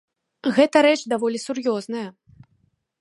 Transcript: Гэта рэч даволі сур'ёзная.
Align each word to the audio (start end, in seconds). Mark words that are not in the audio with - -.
Гэта 0.55 0.77
рэч 0.87 0.97
даволі 1.13 1.43
сур'ёзная. 1.45 2.07